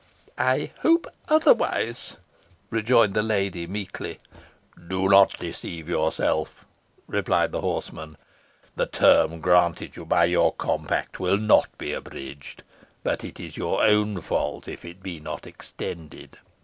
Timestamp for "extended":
15.45-16.39